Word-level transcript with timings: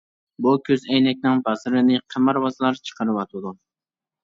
بۇ 0.45 0.53
كۆز 0.69 0.87
ئەينەكنىڭ 0.93 1.43
بازىرىنى 1.49 2.01
قىمارۋازلار 2.15 2.83
چىقىرىۋاتىدۇ. 2.91 3.57